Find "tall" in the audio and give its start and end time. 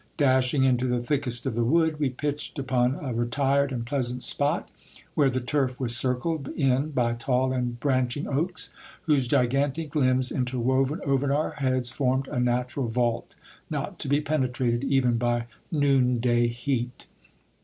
7.13-7.53